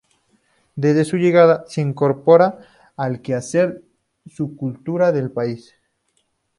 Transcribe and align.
Desde 0.75 1.05
su 1.05 1.17
llegada 1.17 1.63
se 1.67 1.79
incorpora 1.81 2.57
al 2.97 3.21
quehacer 3.21 3.83
su 4.25 4.55
cultura 4.57 5.11
del 5.11 5.29
país. 5.29 5.75